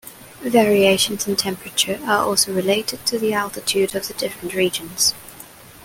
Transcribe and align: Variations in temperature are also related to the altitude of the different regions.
Variations 0.41 1.27
in 1.27 1.35
temperature 1.35 1.99
are 2.07 2.25
also 2.25 2.51
related 2.51 3.05
to 3.05 3.19
the 3.19 3.33
altitude 3.33 3.93
of 3.93 4.07
the 4.07 4.15
different 4.15 4.55
regions. 4.55 5.13